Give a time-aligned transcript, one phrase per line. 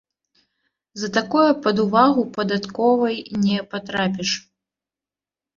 [1.01, 3.15] За такое пад увагу падатковай
[3.45, 4.29] не патрапіш.